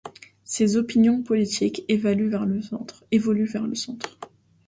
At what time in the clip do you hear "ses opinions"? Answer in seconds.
0.43-1.21